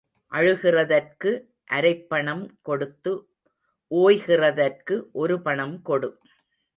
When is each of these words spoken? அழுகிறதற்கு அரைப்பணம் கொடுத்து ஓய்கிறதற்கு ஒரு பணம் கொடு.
அழுகிறதற்கு 0.31 1.31
அரைப்பணம் 1.71 2.41
கொடுத்து 2.61 3.11
ஓய்கிறதற்கு 3.91 4.95
ஒரு 5.13 5.41
பணம் 5.41 5.77
கொடு. 5.81 6.09